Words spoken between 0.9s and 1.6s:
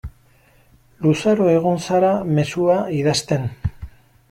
Luzaro